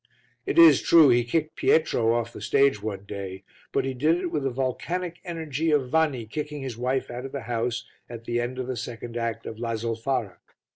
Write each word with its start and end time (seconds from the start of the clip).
It 0.47 0.57
is 0.57 0.81
true 0.81 1.09
he 1.09 1.23
kicked 1.23 1.55
Pietro 1.55 2.11
off 2.11 2.33
the 2.33 2.41
stage 2.41 2.81
one 2.81 3.05
day, 3.05 3.43
but 3.71 3.85
he 3.85 3.93
did 3.93 4.17
it 4.17 4.31
with 4.31 4.41
the 4.41 4.49
volcanic 4.49 5.19
energy 5.23 5.69
of 5.69 5.91
Vanni 5.91 6.25
kicking 6.25 6.63
his 6.63 6.75
wife 6.75 7.11
out 7.11 7.23
of 7.25 7.31
the 7.33 7.41
house 7.41 7.85
at 8.09 8.23
the 8.23 8.41
end 8.41 8.57
of 8.57 8.65
the 8.65 8.75
second 8.77 9.15
act 9.15 9.45
of 9.45 9.59
La 9.59 9.75
Zolfara. 9.75 10.37